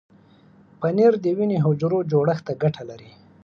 پنېر 0.79 1.13
د 1.23 1.25
وینې 1.37 1.57
حجرو 1.65 1.99
جوړښت 2.11 2.43
ته 2.47 2.53
ګټه 2.63 2.83
لري. 2.89 3.11